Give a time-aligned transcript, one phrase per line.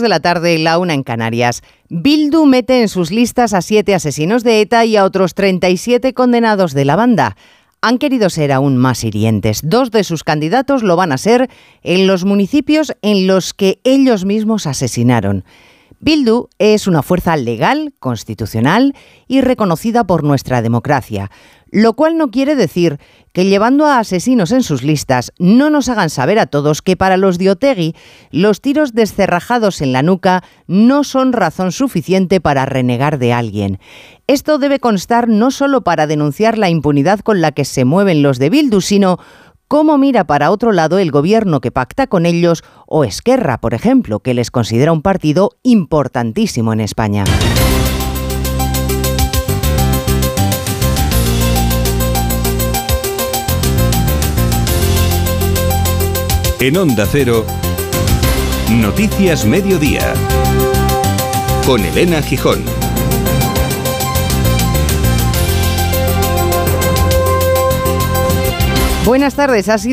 [0.00, 1.62] de la tarde, la una en Canarias.
[1.88, 6.72] Bildu mete en sus listas a siete asesinos de ETA y a otros 37 condenados
[6.72, 7.36] de la banda.
[7.82, 9.60] Han querido ser aún más hirientes.
[9.64, 11.50] Dos de sus candidatos lo van a ser
[11.82, 15.44] en los municipios en los que ellos mismos asesinaron.
[16.00, 18.94] Bildu es una fuerza legal, constitucional
[19.28, 21.30] y reconocida por nuestra democracia,
[21.72, 22.98] lo cual no quiere decir
[23.32, 27.16] que llevando a asesinos en sus listas no nos hagan saber a todos que para
[27.16, 27.94] los de
[28.30, 33.78] los tiros descerrajados en la nuca no son razón suficiente para renegar de alguien.
[34.26, 38.38] Esto debe constar no solo para denunciar la impunidad con la que se mueven los
[38.38, 39.18] de Bildu, sino
[39.72, 44.20] cómo mira para otro lado el gobierno que pacta con ellos o Esquerra, por ejemplo,
[44.20, 47.24] que les considera un partido importantísimo en España.
[56.60, 57.46] En Onda Cero,
[58.72, 60.12] Noticias Mediodía,
[61.64, 62.81] con Elena Gijón.
[69.04, 69.68] Buenas tardes.
[69.68, 69.78] Ha